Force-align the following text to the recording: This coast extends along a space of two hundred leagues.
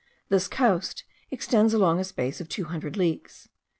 This 0.29 0.47
coast 0.47 1.03
extends 1.29 1.75
along 1.75 1.99
a 1.99 2.03
space 2.03 2.41
of 2.41 2.49
two 2.49 2.63
hundred 2.63 2.97
leagues. 2.97 3.49